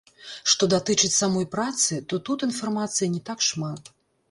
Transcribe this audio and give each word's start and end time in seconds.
Што 0.53 0.69
датычыць 0.73 1.11
самой 1.17 1.45
працы, 1.57 1.99
то 2.13 2.21
тут 2.31 2.47
інфармацыі 2.49 3.13
не 3.19 3.23
так 3.31 3.49
шмат. 3.53 3.97